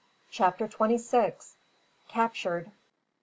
CHAPTER 0.31 0.67
TWENTY 0.67 0.97
SIX. 0.97 1.57
CAPTURED. 2.07 2.71